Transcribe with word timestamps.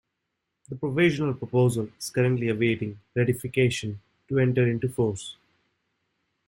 The 0.67 0.75
provisional 0.75 1.35
proposal 1.35 1.87
is 1.99 2.09
currently 2.09 2.49
awaiting 2.49 2.99
ratification 3.13 4.01
to 4.29 4.39
enter 4.39 4.67
into 4.67 4.89
force. 4.89 5.35